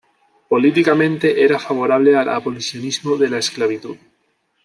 [0.49, 3.97] Políticamente era favorable al abolicionismo de la esclavitud.